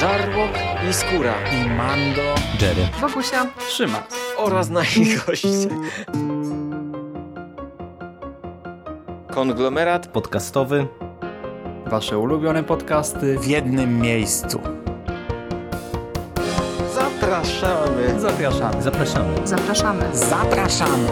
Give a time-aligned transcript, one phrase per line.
[0.00, 0.50] Żarłok
[0.90, 2.22] i Skóra i Mando,
[2.60, 4.02] Jerry, Wokusia, Trzyma
[4.36, 5.68] oraz nasi goście.
[9.30, 10.86] Konglomerat podcastowy.
[11.86, 14.60] Wasze ulubione podcasty w jednym miejscu.
[16.94, 18.20] Zapraszamy.
[18.20, 18.82] Zapraszamy.
[18.82, 19.46] Zapraszamy.
[19.46, 20.16] zapraszamy.
[20.16, 21.08] Zapraszamy.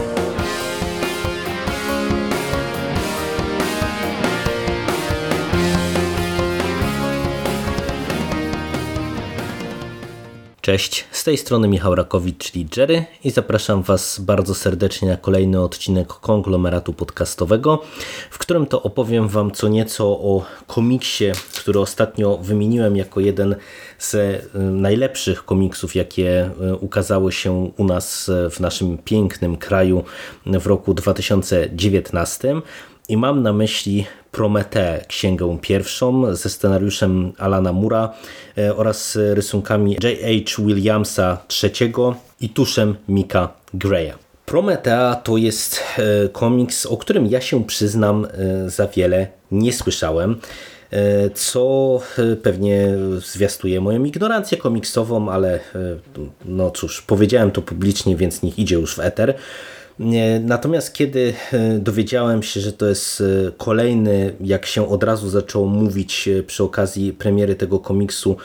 [10.69, 15.61] Cześć, z tej strony Michał Rakowicz, czyli Jerry i zapraszam Was bardzo serdecznie na kolejny
[15.61, 17.83] odcinek konglomeratu podcastowego,
[18.31, 21.25] w którym to opowiem Wam co nieco o komiksie,
[21.61, 23.57] który ostatnio wymieniłem jako jeden
[23.99, 30.05] z y, najlepszych komiksów, jakie y, ukazały się u nas w naszym pięknym kraju
[30.47, 32.55] w roku 2019.
[33.09, 38.15] I mam na myśli Prometę, księgę pierwszą ze scenariuszem Alana Mura
[38.59, 40.63] e, oraz rysunkami J.H.
[40.63, 41.93] Williamsa III
[42.41, 44.13] i tuszem Mika Greya.
[44.47, 50.41] Prometea to jest e, komiks, o którym ja się przyznam e, za wiele nie słyszałem
[51.35, 52.01] co
[52.43, 52.89] pewnie
[53.19, 55.61] zwiastuje moją ignorancję komiksową, ale
[56.45, 59.35] no cóż, powiedziałem to publicznie, więc niech idzie już w eter.
[60.41, 63.25] Natomiast kiedy e, dowiedziałem się, że to jest e,
[63.57, 68.37] kolejny, jak się od razu zaczęło mówić e, przy okazji premiery tego komiksu,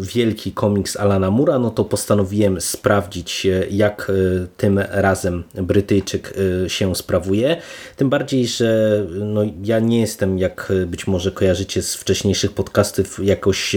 [0.00, 4.12] wielki komiks Alana Mura, no to postanowiłem sprawdzić, jak
[4.56, 6.34] tym razem Brytyjczyk
[6.68, 7.56] się sprawuje.
[7.96, 13.76] Tym bardziej, że no, ja nie jestem, jak być może kojarzycie z wcześniejszych podcastów, jakoś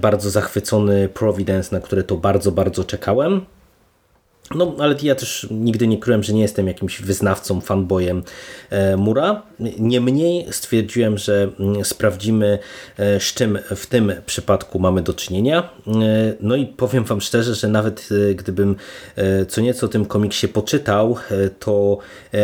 [0.00, 3.46] bardzo zachwycony Providence, na które to bardzo, bardzo czekałem.
[4.54, 8.22] No, ale ja też nigdy nie kryłem, że nie jestem jakimś wyznawcą, fanboyem
[8.70, 9.42] e, Mura.
[9.78, 12.58] Niemniej stwierdziłem, że mm, sprawdzimy,
[12.96, 15.70] e, z czym w tym przypadku mamy do czynienia.
[15.86, 15.92] E,
[16.40, 18.76] no i powiem Wam szczerze, że nawet gdybym
[19.48, 21.16] co nieco o tym komiksie poczytał,
[21.58, 21.98] to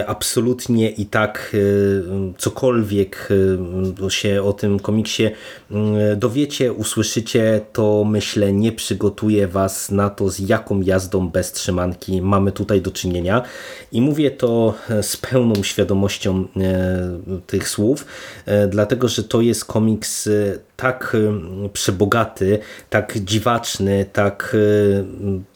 [0.07, 1.57] absolutnie i tak
[2.39, 3.29] cokolwiek
[4.09, 5.31] się o tym komiksie
[5.71, 11.53] mm, dowiecie, usłyszycie, to myślę nie przygotuje Was na to, z jaką jazdą bez
[11.95, 13.43] trzymania mamy tutaj do czynienia.
[13.93, 18.07] I mówię to e, z pełną świadomością e, tych słów,
[18.47, 20.29] e, dlatego że to jest komiks
[20.77, 21.17] tak
[21.73, 22.59] przebogaty,
[22.91, 24.57] tak dziwaczny, tak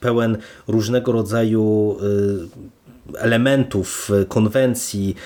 [0.00, 0.38] pełen
[0.68, 1.96] różnego rodzaju
[3.18, 5.16] elementów, konwencji,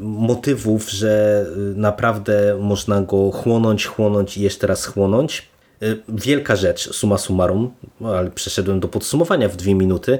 [0.00, 5.48] motywów, że naprawdę można go chłonąć, chłonąć i jeszcze raz chłonąć.
[5.82, 7.74] Y, wielka rzecz, suma summarum,
[8.04, 10.18] ale przeszedłem do podsumowania w dwie minuty.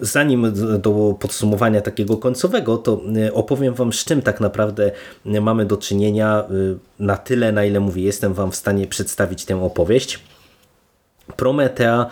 [0.00, 4.90] Zanim do podsumowania takiego końcowego, to y, opowiem Wam, z czym tak naprawdę
[5.24, 9.62] mamy do czynienia y, na tyle, na ile mówię, jestem Wam w stanie przedstawić tę
[9.62, 10.20] opowieść.
[11.36, 12.06] Prometea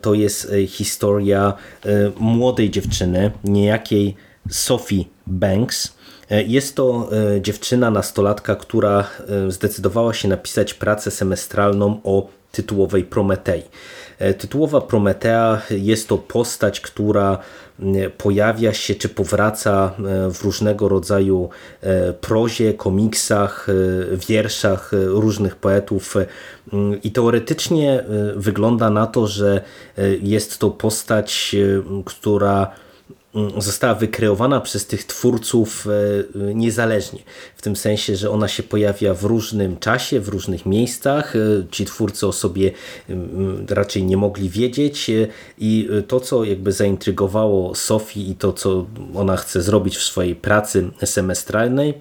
[0.00, 1.52] to jest historia
[2.20, 4.16] młodej dziewczyny, niejakiej
[4.50, 5.97] Sophie Banks,
[6.30, 13.62] jest to e, dziewczyna, nastolatka, która e, zdecydowała się napisać pracę semestralną o tytułowej Prometei.
[14.38, 17.38] Tytułowa Prometea jest to postać, która
[18.18, 19.94] pojawia się czy powraca
[20.30, 21.48] w różnego rodzaju
[22.20, 23.66] prozie, komiksach,
[24.28, 26.14] wierszach różnych poetów
[27.04, 28.04] i teoretycznie
[28.36, 29.60] wygląda na to, że
[30.20, 31.56] jest to postać,
[32.04, 32.72] która
[33.58, 37.20] została wykreowana przez tych twórców e, niezależnie.
[37.56, 41.36] W tym sensie, że ona się pojawia w różnym czasie, w różnych miejscach.
[41.36, 41.38] E,
[41.70, 42.72] ci twórcy o sobie
[43.68, 45.26] raczej nie mogli wiedzieć e,
[45.58, 50.90] i to, co jakby zaintrygowało Sofii i to, co ona chce zrobić w swojej pracy
[51.04, 51.94] semestralnej,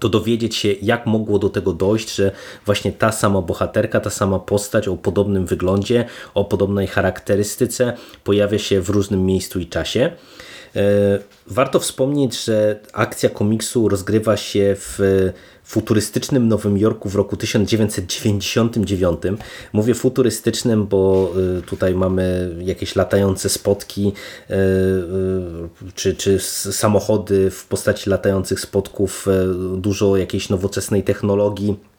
[0.00, 2.32] to dowiedzieć się, jak mogło do tego dojść, że
[2.66, 8.80] właśnie ta sama bohaterka, ta sama postać o podobnym wyglądzie, o podobnej charakterystyce pojawia się
[8.80, 10.12] w różnym miejscu i czasie.
[10.76, 14.98] E, warto wspomnieć, że akcja komiksu rozgrywa się w
[15.64, 19.22] futurystycznym Nowym Jorku w roku 1999.
[19.72, 24.12] Mówię futurystycznym, bo e, tutaj mamy jakieś latające spotki
[24.50, 24.56] e,
[25.94, 26.38] czy, czy
[26.72, 29.26] samochody w postaci latających spotków,
[29.76, 31.91] dużo jakiejś nowoczesnej technologii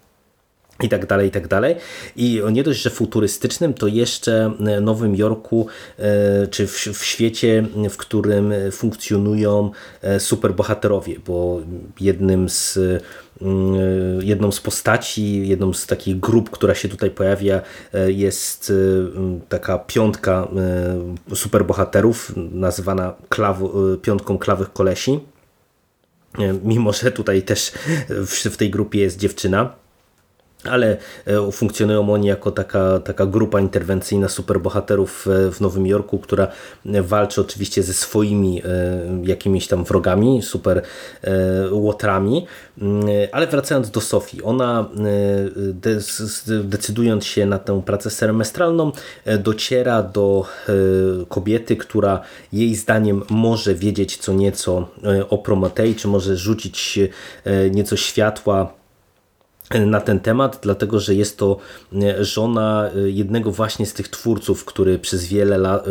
[0.84, 1.76] i tak dalej, i tak dalej.
[2.16, 4.52] I nie dość, że futurystycznym, to jeszcze
[4.82, 5.68] Nowym Jorku,
[6.00, 9.72] e, czy w, w świecie, w którym funkcjonują
[10.02, 11.62] e, superbohaterowie, bo
[12.00, 12.80] jednym z
[13.42, 17.62] mm, jedną z postaci, jedną z takich grup, która się tutaj pojawia
[17.94, 18.74] e, jest
[19.50, 20.48] taka piątka
[21.36, 23.60] superbohaterów nazywana klaw,
[24.02, 25.20] piątką klawych kolesi.
[26.64, 27.72] Mimo, że tutaj też
[28.50, 29.83] w tej grupie jest dziewczyna
[30.70, 36.48] ale e, funkcjonują oni jako taka, taka grupa interwencyjna superbohaterów e, w Nowym Jorku, która
[36.86, 38.68] walczy oczywiście ze swoimi e,
[39.24, 40.82] jakimiś tam wrogami, super
[41.72, 42.48] łotrami,
[42.82, 44.90] mm, ale wracając do Sofii, ona
[46.64, 48.92] decydując się na tę pracę semestralną
[49.40, 50.46] dociera do
[51.30, 52.22] kobiety, która
[52.54, 54.88] jej zdaniem może wiedzieć co nieco
[55.30, 57.00] o Prometei, czy może rzucić
[57.72, 58.74] nieco światła
[59.80, 61.58] na ten temat, dlatego że jest to
[61.94, 65.88] e, żona e, jednego właśnie z tych twórców, który przez wiele lat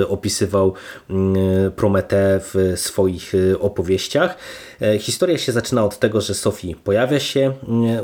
[0.00, 0.74] e, opisywał
[1.10, 1.36] mm,
[1.72, 4.36] Prometę w swoich opowieściach.
[4.98, 7.52] Historia się zaczyna od tego, że Sophie pojawia się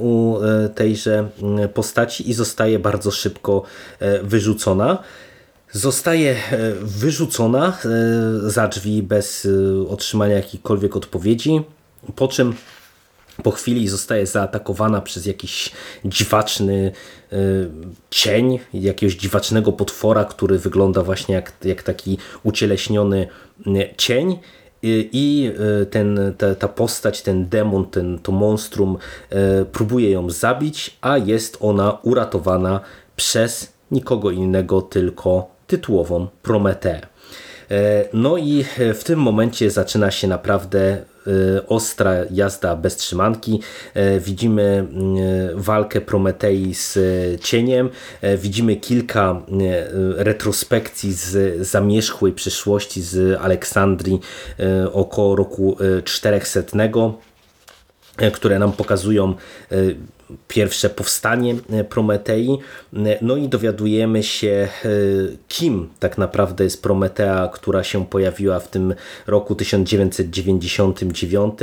[0.01, 0.37] u
[0.75, 1.29] tejże
[1.75, 3.63] postaci i zostaje bardzo szybko
[4.23, 4.99] wyrzucona.
[5.73, 6.37] Zostaje
[6.81, 7.79] wyrzucona
[8.43, 9.49] za drzwi bez
[9.89, 11.63] otrzymania jakichkolwiek odpowiedzi,
[12.17, 12.55] po czym
[13.43, 15.73] po chwili zostaje zaatakowana przez jakiś
[16.05, 16.93] dziwaczny
[17.33, 17.69] y,
[18.11, 23.29] cień, jakiegoś dziwacznego potwora, który wygląda właśnie jak, jak taki ucieleśniony
[23.67, 24.39] y, cień.
[24.85, 25.53] I
[25.83, 28.99] y, ten, ta, ta postać, ten demon, ten, to monstrum
[29.73, 32.81] próbuje ją zabić, a jest ona uratowana
[33.17, 37.01] przez nikogo innego, tylko tytułową Prometeę.
[38.13, 41.05] No i w tym momencie zaczyna się naprawdę
[41.69, 43.61] ostra jazda bez trzymanki.
[43.97, 44.87] Y, widzimy
[45.53, 46.99] y, walkę Prometei z
[47.43, 47.91] cieniem.
[48.39, 49.43] Widzimy kilka
[50.17, 54.21] retrospekcji z zamierzchłej przyszłości z Aleksandrii
[54.93, 56.61] około roku 400
[58.33, 59.35] które nam pokazują
[60.49, 62.59] pierwsze powstanie e, Prometei.
[62.97, 64.89] E, no i dowiadujemy się, e,
[65.49, 68.95] kim tak naprawdę jest Prometea, która się pojawiła w tym
[69.27, 71.59] roku 1999.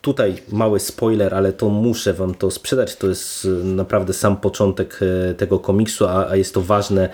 [0.00, 2.96] Tutaj mały spoiler, ale to muszę Wam to sprzedać.
[2.96, 5.00] To jest naprawdę sam początek
[5.36, 7.08] tego komiksu, a jest to ważne,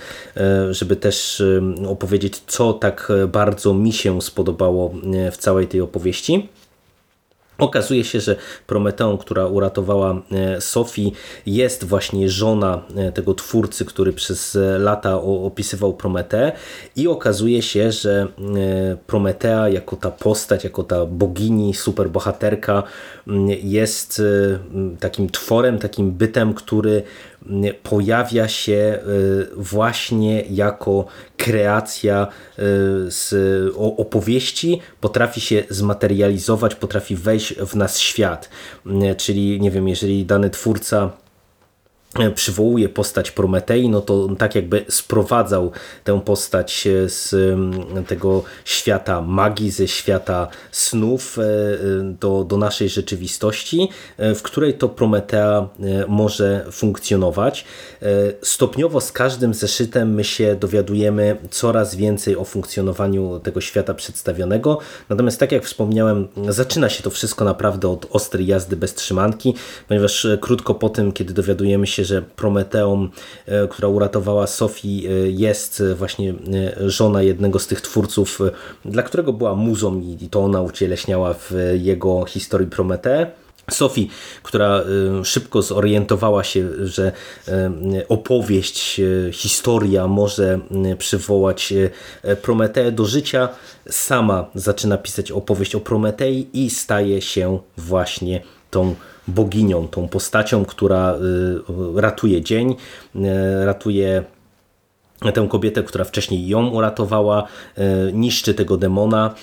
[0.70, 1.43] żeby też
[1.88, 4.94] opowiedzieć, co tak bardzo mi się spodobało
[5.32, 6.49] w całej tej opowieści.
[7.60, 8.36] Okazuje się, że
[8.66, 11.12] Prometeą, która uratowała e, Sofii,
[11.46, 16.52] jest właśnie żona e, tego twórcy, który przez e, lata opisywał Prometeę
[16.96, 18.26] i okazuje się, że
[19.06, 22.82] Prometea jako ta postać, jako ta bogini, superbohaterka
[23.62, 24.22] jest
[25.00, 27.02] takim tworem, takim bytem, który
[27.82, 28.98] pojawia się
[29.56, 31.06] właśnie jako
[31.37, 32.26] kreacja
[33.08, 33.34] z
[33.76, 38.48] opowieści, potrafi się zmaterializować, potrafi wejść w nas świat.
[39.16, 41.10] Czyli nie wiem, jeżeli dany twórca
[42.34, 45.72] przywołuje postać Prometei, no to tak jakby sprowadzał
[46.04, 47.34] tę postać e, z
[48.06, 51.42] tego świata magii, ze świata snów e,
[52.02, 55.68] do, do naszej rzeczywistości, w której to Prometea
[56.08, 57.64] może funkcjonować.
[58.42, 64.78] Stopniowo z każdym zeszytem my się dowiadujemy coraz więcej o funkcjonowaniu tego świata przedstawionego,
[65.08, 69.54] natomiast tak jak wspomniałem, zaczyna się to wszystko naprawdę od ostrej jazdy bez trzymanki,
[69.88, 73.08] ponieważ krótko po tym, kiedy dowiadujemy się, że Prometeą,
[73.47, 78.38] e, która uratowała Sofii, e, jest właśnie e, żona jednego z tych twórców,
[78.85, 83.31] dla którego była muzą i to ona ucieleśniała w jego historii Prometę.
[83.70, 84.11] Sofii,
[84.43, 84.85] która
[85.25, 87.12] szybko zorientowała się, że
[88.08, 89.01] opowieść,
[89.32, 90.60] historia może
[90.98, 91.74] przywołać
[92.43, 93.48] Prometeę do życia,
[93.91, 98.94] sama zaczyna pisać opowieść o Prometei i staje się właśnie tą
[99.29, 101.15] boginią, tą postacią, która
[101.96, 102.77] y, ratuje dzień,
[103.17, 103.20] y,
[103.65, 104.24] ratuje
[105.34, 107.46] tę kobietę, która wcześniej ją uratowała,
[107.79, 109.34] y, niszczy tego demona,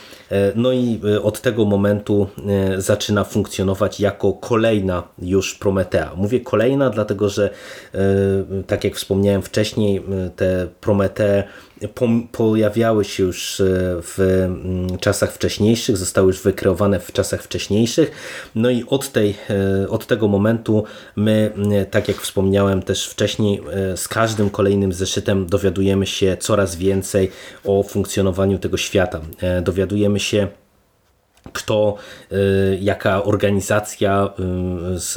[0.55, 2.27] no i od tego momentu
[2.77, 6.11] zaczyna funkcjonować jako kolejna już Prometea.
[6.15, 7.49] Mówię kolejna, dlatego że
[8.67, 10.03] tak jak wspomniałem wcześniej,
[10.35, 11.43] te Prometee
[12.31, 13.63] pojawiały się już e,
[14.01, 18.11] w mm, czasach wcześniejszych, zostały już wykreowane w czasach wcześniejszych.
[18.55, 19.35] No i od, tej,
[19.83, 20.83] e, od tego momentu
[21.15, 21.51] my,
[21.91, 27.31] tak jak wspomniałem też wcześniej, e, z każdym kolejnym zeszytem dowiadujemy się coraz więcej
[27.63, 29.21] o funkcjonowaniu tego świata.
[29.61, 30.47] Dowiadujemy się
[31.53, 31.95] kto,
[32.31, 34.29] y, jaka organizacja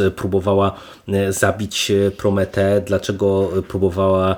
[0.01, 0.75] y, próbowała
[1.09, 4.37] y, zabić Prometę, dlaczego próbowała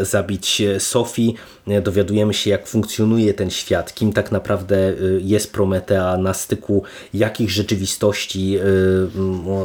[0.00, 1.34] zabić Sofii.
[1.82, 6.82] Dowiadujemy się, jak funkcjonuje ten świat, kim tak naprawdę jest Prometea, na styku
[7.14, 8.58] jakich rzeczywistości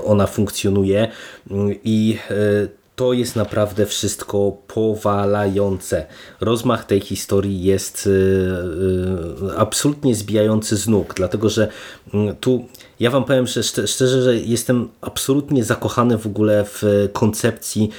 [0.05, 1.07] ona funkcjonuje
[1.83, 2.17] i
[2.95, 6.05] to jest naprawdę wszystko powalające.
[6.41, 11.67] Rozmach tej historii jest y, y, absolutnie zbijający z nóg, dlatego że
[12.13, 12.65] mm, tu
[12.99, 17.89] ja wam powiem że szczerze, że jestem absolutnie zakochany w ogóle w koncepcji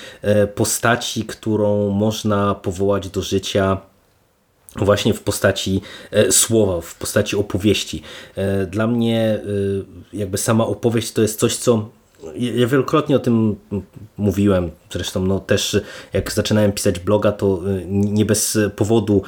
[0.55, 3.81] postaci, którą można powołać do życia
[4.76, 5.81] właśnie w postaci
[6.31, 8.03] słowa, w postaci opowieści.
[8.71, 9.41] Dla mnie
[10.12, 11.88] jakby sama opowieść to jest coś, co
[12.37, 13.56] ja wielokrotnie o tym
[14.16, 15.80] mówiłem, zresztą no też
[16.12, 19.23] jak zaczynałem pisać bloga, to y, nie bez powodu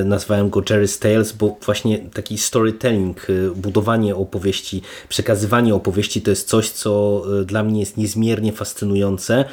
[0.00, 6.30] y, nazwałem go Jerry's Tales, bo właśnie taki storytelling, y, budowanie opowieści, przekazywanie opowieści to
[6.30, 9.44] jest coś, co dla mnie jest niezmiernie fascynujące.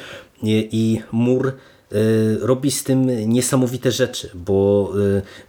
[0.44, 1.52] I Mur
[2.40, 4.92] robi z tym niesamowite rzeczy, bo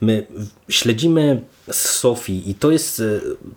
[0.01, 0.27] my
[0.69, 3.03] śledzimy Sofii i to jest e,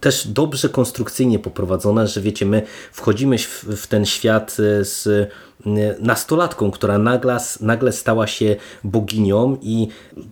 [0.00, 2.62] też dobrze konstrukcyjnie poprowadzone, że wiecie, my
[2.92, 5.30] wchodzimy w, ten świat z
[6.00, 9.88] nastolatką, która nagle, nagle stała się boginią i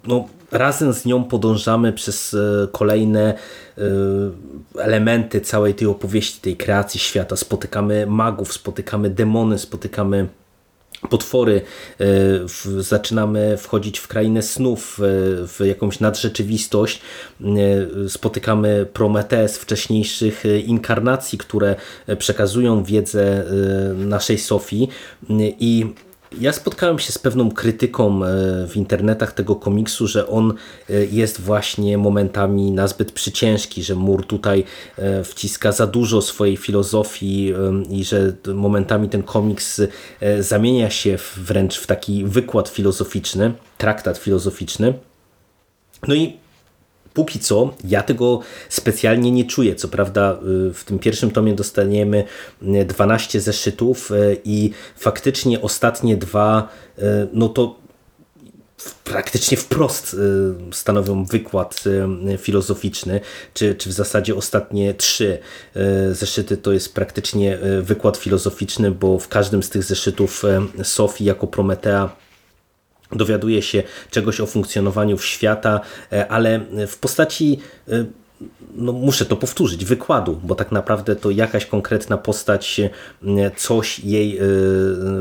[0.07, 2.37] no, razem z nią podążamy przez
[2.73, 3.35] kolejne
[4.79, 7.37] elementy całej tej opowieści, tej kreacji świata.
[7.37, 10.29] Spotykamy magów, spotykamy demony, spotykamy
[11.11, 11.61] potwory,
[12.01, 12.05] e,
[12.83, 15.03] zaczynamy wchodzić w krainę snów, e,
[15.47, 17.01] w jakąś nadrzeczywistość,
[17.41, 21.77] e, spotykamy Prometees wcześniejszych inkarnacji, które
[22.19, 23.45] przekazują wiedzę
[23.97, 24.89] naszej Sofii.
[25.61, 25.95] I
[26.41, 28.29] ja spotkałem się z pewną krytyką e,
[28.69, 30.55] w internetach tego komiksu, że on
[30.91, 34.65] e, jest właśnie momentami nazbyt przyciężki, że Mur tutaj
[34.97, 37.55] e, wciska za dużo swojej filozofii
[37.91, 39.81] i że momentami ten komiks
[40.41, 44.95] zamienia się wręcz w taki wykład filozoficzny, traktat filozoficzny.
[46.09, 46.44] No i
[47.15, 49.75] póki co ja tego specjalnie nie czuję.
[49.75, 52.25] Co prawda y, w tym pierwszym tomie dostaniemy
[52.87, 56.69] 12 y, zeszytów y, i faktycznie ostatnie dwa,
[57.33, 57.79] no to
[59.05, 60.17] praktycznie wprost
[60.73, 61.85] stanowią wykład
[62.39, 63.21] filozoficzny,
[63.55, 65.39] czy, czy w zasadzie ostatnie trzy
[66.13, 70.43] zeszyty to jest praktycznie wykład filozoficzny, bo w każdym z tych zeszytów
[70.83, 72.17] Sofii jako Prometea
[73.13, 75.81] dowiaduje się czegoś o funkcjonowaniu świata,
[76.13, 77.59] e, ale w postaci
[77.89, 78.05] e,
[78.75, 82.91] no muszę to powtórzyć, wykładu, bo tak naprawdę to jakaś konkretna postać e,
[83.57, 84.41] coś jej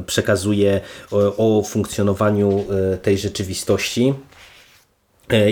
[0.05, 2.65] przekazuje o, o funkcjonowaniu
[3.01, 4.13] tej rzeczywistości.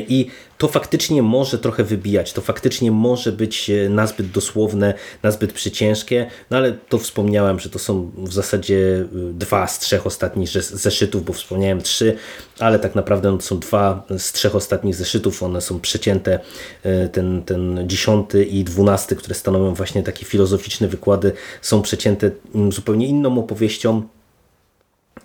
[0.08, 6.28] I to faktycznie może trochę wybijać, to faktycznie może być e, nazbyt dosłowne, nazbyt przyciężkie,
[6.50, 11.26] no ale to wspomniałem, że to są w zasadzie e, dwa z trzech ostatnich zeszytów,
[11.26, 12.16] bo wspomniałem trzy,
[12.60, 16.40] ale tak naprawdę no to są dwa z trzech ostatnich zeszytów, one są przecięte,
[16.84, 22.72] e, ten, ten dziesiąty i dwunasty, które stanowią właśnie takie filozoficzne wykłady, są przecięte mm,
[22.72, 24.04] zupełnie inną opowieścią,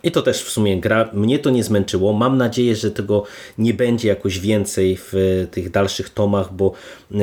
[0.07, 1.09] i to też w sumie gra.
[1.13, 2.13] Mnie to nie zmęczyło.
[2.13, 3.23] Mam nadzieję, że tego
[3.57, 5.13] nie będzie jakoś więcej w
[5.51, 6.71] tych dalszych tomach, bo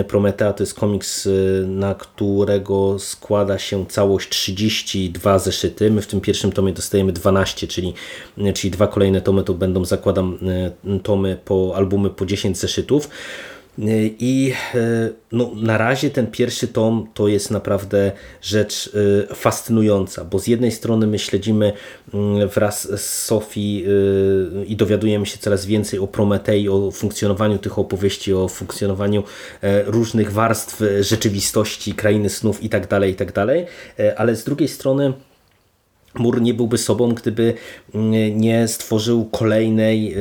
[0.09, 5.91] Prometea to jest komiks, y, na którego składa się całość 32 zeszyty.
[5.91, 7.95] My w tym pierwszym tomie dostajemy 12, czyli,
[8.55, 10.39] czyli dwa kolejne tomy to będą, zakładam,
[11.03, 13.09] tomy po albumy po 10 zeszytów.
[13.79, 18.13] I e, no, na razie ten pierwszy tom to jest naprawdę
[18.43, 18.91] rzecz
[19.31, 21.73] e, fascynująca, bo z jednej strony my śledzimy
[22.15, 27.79] mm, wraz z Sofii e, i dowiadujemy się coraz więcej o Prometei, o funkcjonowaniu tych
[27.79, 29.23] opowieści, o funkcjonowaniu
[29.87, 33.33] różnych warstw rzeczywistości, krainy snów itd., tak itd.,
[33.97, 35.13] tak ale z drugiej strony
[36.15, 37.55] Mur nie byłby sobą, gdyby
[37.95, 40.17] mm, nie stworzył kolejnej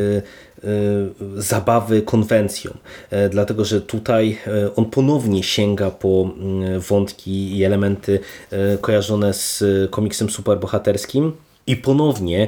[1.37, 2.71] zabawy konwencją,
[3.09, 8.19] e, dlatego że tutaj e, on ponownie sięga po mm, wątki i elementy
[8.51, 11.31] e, kojarzone z komiksem superbohaterskim
[11.67, 12.47] i ponownie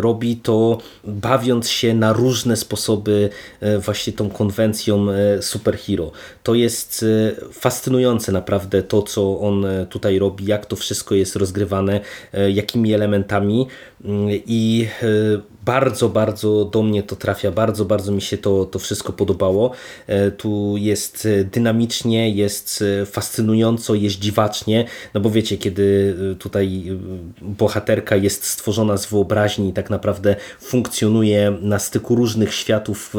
[0.00, 3.30] robi to bawiąc się na różne sposoby
[3.78, 5.06] właśnie tą konwencją
[5.40, 6.12] superhero.
[6.42, 7.04] To jest
[7.52, 12.00] fascynujące naprawdę to, co on tutaj robi, jak to wszystko jest rozgrywane,
[12.48, 13.66] jakimi elementami
[14.04, 14.88] mm, i
[15.64, 19.70] bardzo, bardzo do mnie to trafia, bardzo, bardzo mi się to, to wszystko podobało.
[20.06, 26.84] E, tu jest e, dynamicznie, jest e, fascynująco, jest dziwacznie, no bo wiecie, kiedy tutaj
[27.42, 33.14] bohaterka jest stworzona z wyobraźni i tak naprawdę funkcjonuje na styku różnych światów,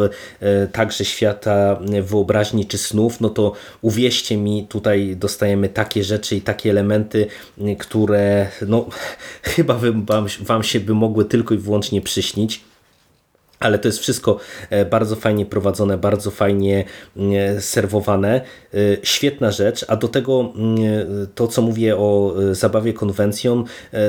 [0.71, 6.69] także świata wyobraźni czy snów, no to uwierzcie mi, tutaj dostajemy takie rzeczy i takie
[6.69, 7.27] elementy,
[7.79, 8.85] które no
[9.55, 12.34] chyba wam, wam się by mogły tylko i wyłącznie przyśnić
[13.59, 14.37] ale to jest wszystko
[14.69, 16.83] e, bardzo fajnie prowadzone, bardzo fajnie
[17.17, 18.41] mm, serwowane.
[18.73, 20.77] E, świetna rzecz, a do tego mm,
[21.35, 23.63] to, co mówię o e, zabawie konwencją,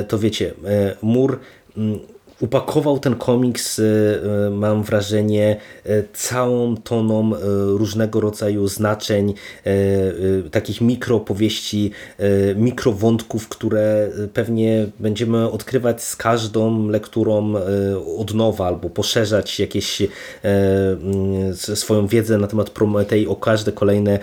[0.07, 0.53] to wiecie,
[1.01, 1.39] mur
[1.77, 1.99] mm,
[2.39, 3.81] upakował ten komiks,
[4.51, 5.57] mam wrażenie,
[6.13, 7.31] całą toną
[7.77, 9.33] różnego rodzaju znaczeń,
[10.51, 11.91] takich mikropowieści,
[12.55, 17.53] mikrowątków, które pewnie będziemy odkrywać z każdą lekturą
[18.17, 20.01] od nowa albo poszerzać jakieś
[21.75, 24.19] swoją wiedzę na temat Prometei o każde kolejne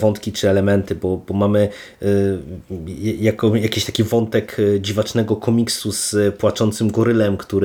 [0.00, 1.68] wątki czy elementy, bo, bo mamy
[3.20, 7.55] jako, jakiś taki wątek dziwacznego komiksu z płaczącym gorylem, który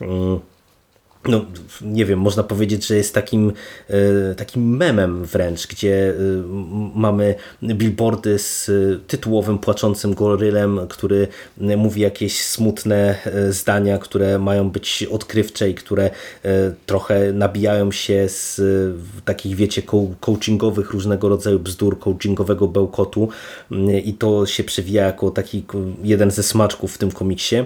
[0.00, 0.40] mm,
[1.28, 1.44] no,
[1.82, 3.52] nie wiem, można powiedzieć, że jest takim,
[3.88, 6.14] e, takim memem wręcz, gdzie e,
[6.94, 8.70] mamy billboardy z
[9.06, 11.28] tytułowym płaczącym gorylem, który
[11.76, 16.10] mówi jakieś smutne e, zdania, które mają być odkrywcze i które
[16.86, 18.60] trochę nabijają się z
[19.24, 19.82] takich, wiecie,
[20.20, 23.28] coachingowych różnego rodzaju bzdur, coachingowego bełkotu
[24.04, 25.64] i to się przewija jako taki
[26.02, 27.64] jeden ze smaczków w tym komiksie.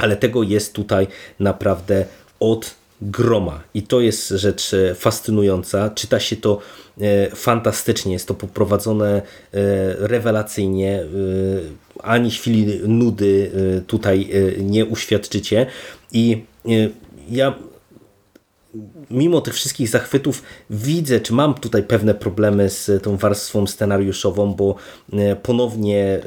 [0.00, 1.06] Ale tego jest tutaj
[1.38, 2.04] naprawdę
[2.40, 3.62] od groma.
[3.74, 5.90] I to jest rzecz e, fascynująca.
[5.90, 6.58] Czyta się to
[7.00, 9.22] e, fantastycznie, jest to poprowadzone e,
[9.98, 11.04] rewelacyjnie.
[12.02, 13.50] Ani chwili nudy
[13.86, 15.66] tutaj nie uświadczycie.
[16.12, 16.44] I
[17.30, 17.54] ja
[19.10, 24.74] mimo tych wszystkich zachwytów widzę, czy mam tutaj pewne problemy z tą warstwą scenariuszową, bo
[25.12, 26.20] e, ponownie, e,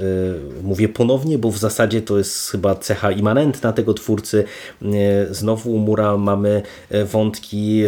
[0.63, 4.43] mówię ponownie, bo w zasadzie to jest chyba cecha immanentna tego twórcy.
[4.81, 4.87] E,
[5.33, 6.61] znowu u Mura mamy
[7.05, 7.83] wątki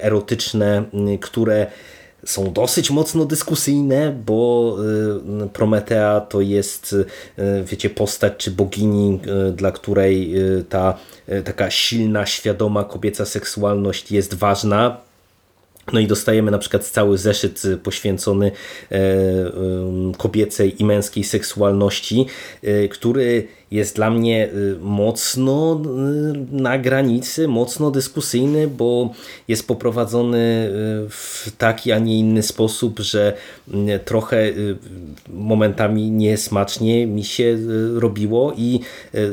[0.00, 0.84] erotyczne,
[1.20, 1.66] które
[2.26, 4.76] są dosyć mocno dyskusyjne, bo
[5.52, 6.96] Prometea to jest,
[7.64, 9.20] wiecie, postać czy bogini,
[9.56, 10.34] dla której
[10.68, 10.98] ta
[11.44, 14.96] taka silna, świadoma kobieca seksualność jest ważna.
[15.92, 18.50] No i dostajemy na przykład cały zeszyt poświęcony
[20.18, 22.26] kobiecej i męskiej seksualności,
[22.90, 29.10] który jest dla mnie y, mocno y, na granicy, mocno dyskusyjny, bo
[29.48, 30.70] jest poprowadzony
[31.06, 33.32] y, w taki, a nie inny sposób, że
[34.04, 34.52] trochę
[35.28, 37.58] momentami niesmacznie mi się
[37.94, 38.80] robiło i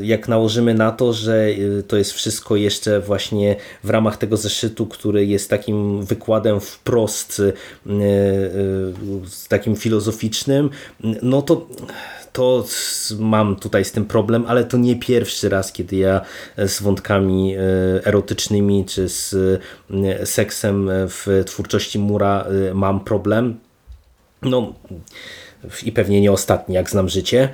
[0.02, 1.46] jak nałożymy na to, że
[1.88, 7.42] to jest wszystko jeszcze właśnie w ramach tego zeszytu, który jest takim wykładem wprost
[9.48, 10.70] takim filozoficznym,
[11.22, 11.66] no to
[12.32, 12.64] to
[13.18, 16.20] mam tutaj z tym problem, ale to nie pierwszy raz, kiedy ja
[16.58, 17.60] z wątkami e,
[18.06, 19.34] erotycznymi czy z
[19.90, 23.58] e, seksem w twórczości Mura e, mam problem.
[24.42, 24.74] No
[25.84, 27.48] i pewnie nie ostatni, jak znam życie.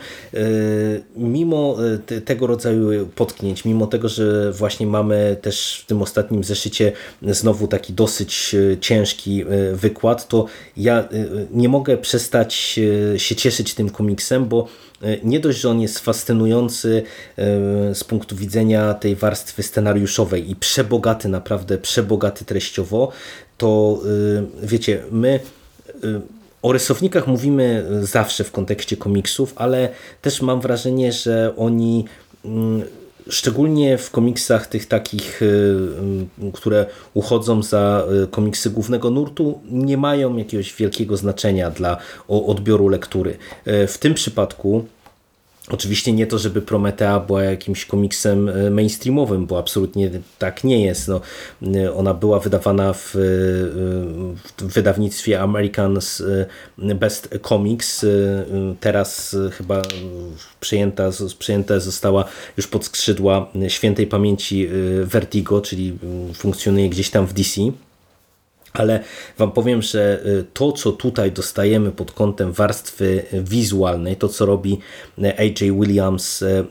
[1.17, 1.77] Mimo
[2.25, 6.93] tego rodzaju potknięć, mimo tego, że właśnie mamy też w tym ostatnim zeszycie
[7.23, 11.09] znowu taki dosyć ciężki wykład, to ja
[11.51, 12.55] nie mogę przestać
[13.17, 14.69] się cieszyć tym komiksem, bo
[15.23, 17.03] nie dość, że on jest fascynujący
[17.95, 23.13] z punktu widzenia tej warstwy scenariuszowej i przebogaty, naprawdę przebogaty treściowo,
[23.59, 24.01] to
[24.63, 25.41] wiecie, my
[26.63, 29.89] o rysownikach mówimy zawsze w kontekście komiksów, ale
[30.23, 32.05] też mam wrażenie, że oni
[32.45, 32.83] mm,
[33.29, 35.77] szczególnie w komiksach tych takich, y,
[36.53, 41.97] które uchodzą za y, komiksy głównego nurtu, nie mają jakiegoś wielkiego znaczenia dla
[42.29, 43.37] odbioru lektury.
[43.67, 44.85] W tym przypadku
[45.71, 51.09] Oczywiście nie to, żeby Prometea była jakimś komiksem e, mainstreamowym, bo absolutnie tak nie jest.
[51.09, 51.21] No,
[51.75, 53.19] e, ona była wydawana w, e,
[54.59, 56.23] w wydawnictwie American's
[56.79, 58.07] Best Comics.
[58.81, 59.83] Teraz chyba
[60.61, 62.25] przyjęta, przyjęta została
[62.57, 64.69] już pod skrzydła świętej pamięci
[65.05, 65.99] Vertigo, czyli
[66.35, 67.61] funkcjonuje gdzieś tam w DC
[68.81, 69.05] ale
[69.39, 74.79] Wam powiem, że y, to, co tutaj dostajemy pod kątem warstwy wizualnej, to co robi
[75.19, 76.67] y, AJ Williams y,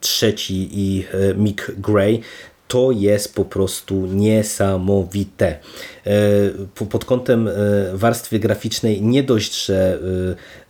[0.00, 1.04] trzeci i
[1.36, 2.20] Mick Gray,
[2.68, 5.58] to jest po prostu niesamowite.
[6.06, 7.52] E, pod kątem e,
[7.94, 9.98] warstwy graficznej nie dość, że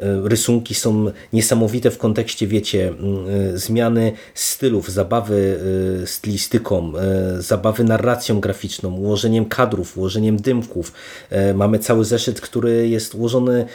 [0.00, 2.94] e, rysunki są niesamowite w kontekście, wiecie,
[3.54, 5.58] zmiany stylów, zabawy
[6.06, 6.92] stylistyką,
[7.38, 10.92] zabawy narracją graficzną, ułożeniem kadrów, ułożeniem dymków.
[11.54, 13.66] Mamy cały zeszyt, który jest ułożony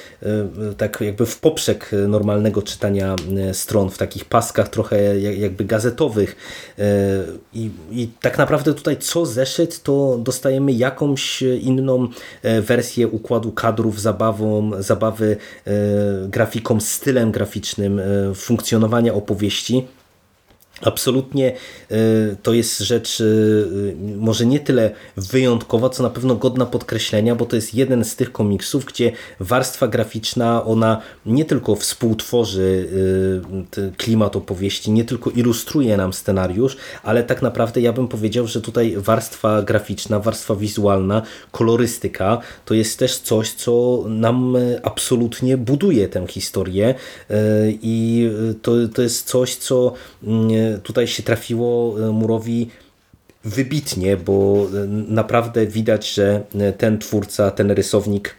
[0.78, 3.16] tak jakby w poprzek normalnego czytania
[3.54, 6.36] stron, w takich paskach trochę jakby gazetowych
[7.54, 12.08] i, i tak naprawdę tutaj co zeszyt, to dostajemy jakąś inną
[12.44, 15.72] e, wersję układu kadrów, zabawą, zabawy e,
[16.28, 18.04] grafiką, stylem graficznym, e,
[18.36, 19.88] funkcjonowania opowieści.
[20.82, 21.54] Absolutnie
[21.92, 27.46] y, to jest rzecz y, może nie tyle wyjątkowa, co na pewno godna podkreślenia, bo
[27.46, 32.88] to jest jeden z tych komiksów, gdzie warstwa graficzna, ona nie tylko współtworzy
[33.72, 38.62] t- klimat opowieści, nie tylko ilustruje nam scenariusz, ale tak naprawdę ja bym powiedział, że
[38.62, 46.28] tutaj warstwa graficzna, warstwa wizualna, kolorystyka to jest też coś, co nam absolutnie buduje tę
[46.28, 46.96] historię
[47.82, 48.30] i
[48.62, 52.70] to, to jest coś, co mm, tutaj się trafiło y, Murowi
[53.44, 58.36] wybitnie, bo y, naprawdę widać, że y, ten twórca, ten rysownik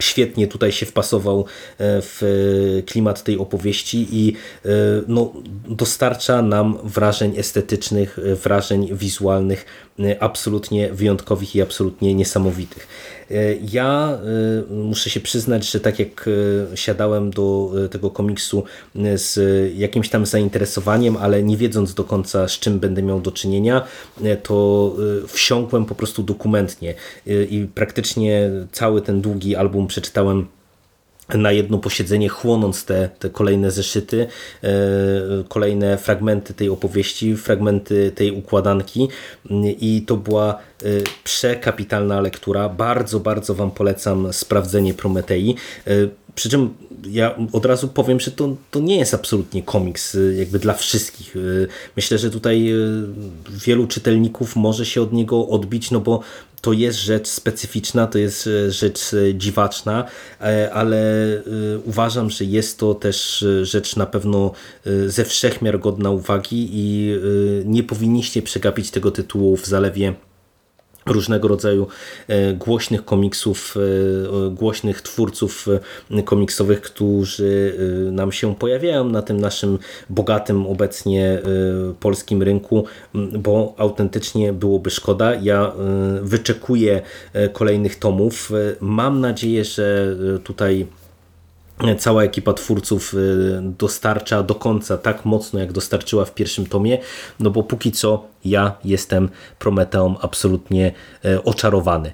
[0.00, 1.44] świetnie tutaj się wpasował e,
[1.78, 4.32] w klimat tej opowieści i
[4.64, 4.68] e,
[5.08, 5.32] no,
[5.68, 9.64] dostarcza nam wrażeń estetycznych, e, wrażeń wizualnych
[10.00, 12.86] e, absolutnie wyjątkowych i absolutnie niesamowitych.
[13.30, 14.18] E, Ja
[14.68, 16.28] e, muszę się przyznać, że tak jak
[16.72, 18.64] e, siadałem do e, tego komiksu
[18.96, 19.38] e, z
[19.78, 23.84] jakimś tam zainteresowaniem, ale nie wiedząc do końca z czym będę miał do czynienia,
[24.24, 26.66] e, to e, wsiąkłem po prostu dokumentnie
[27.26, 30.46] E, i praktycznie cały ten długi album przeczytałem
[31.34, 34.26] na jedno posiedzenie, chłonąc te, te kolejne zeszyty,
[34.62, 34.68] e,
[35.48, 39.08] kolejne fragmenty tej opowieści, fragmenty tej układanki
[39.80, 40.86] i to była e,
[41.24, 42.68] przekapitalna lektura.
[42.68, 45.56] Bardzo, bardzo Wam polecam sprawdzenie Prometei.
[45.86, 45.90] E,
[46.36, 46.74] Przy czym
[47.10, 51.36] ja od razu powiem, że to, to nie jest absolutnie komiks e, jakby dla wszystkich.
[51.36, 51.40] E,
[51.96, 52.74] Myślę, że tutaj e,
[53.50, 56.20] wielu czytelników może się od niego odbić, no bo
[56.60, 59.00] to jest rzecz specyficzna, to jest rzecz
[59.34, 60.04] dziwaczna,
[60.72, 61.02] ale
[61.84, 64.52] uważam, że jest to też rzecz na pewno
[65.06, 67.14] ze wszechmiar godna uwagi i
[67.64, 70.14] nie powinniście przegapić tego tytułu w zalewie
[71.06, 71.86] różnego rodzaju
[72.28, 75.66] e, głośnych komiksów, e, głośnych twórców
[76.10, 77.76] e, komiksowych, którzy
[78.12, 79.78] nam się pojawiają na tym naszym
[80.10, 81.42] bogatym obecnie
[82.00, 85.34] polskim rynku, bo autentycznie byłoby szkoda.
[85.34, 85.72] Ja
[86.22, 87.02] wyczekuję
[87.52, 88.52] kolejnych tomów.
[88.80, 90.86] Mam nadzieję, że tutaj
[91.98, 96.98] cała ekipa twórców y, dostarcza do końca tak mocno, jak dostarczyła w pierwszym tomie,
[97.40, 100.92] no bo póki co ja jestem Prometeą absolutnie
[101.24, 102.12] y, oczarowany.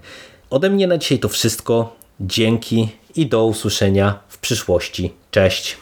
[0.51, 1.97] Ode mnie na dzisiaj to wszystko.
[2.21, 5.15] Dzięki i do usłyszenia w przyszłości.
[5.31, 5.77] Cześć!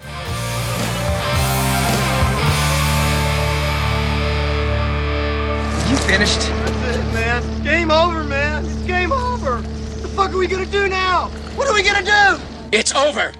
[5.90, 6.40] You finished?
[6.84, 7.42] That's it, man.
[7.64, 8.64] Game over, man.
[8.64, 9.52] It's game over.
[9.52, 11.30] What the fuck are we gonna do now?
[11.56, 12.40] What are we gonna do?
[12.72, 13.39] It's over.